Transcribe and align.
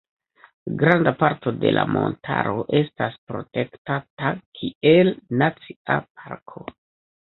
Granda 0.83 1.13
parto 1.19 1.53
de 1.65 1.73
la 1.75 1.83
montaro 1.97 2.65
estas 2.81 3.21
protektata 3.29 4.35
kiel 4.59 5.17
Nacia 5.45 6.05
Parko. 6.13 6.71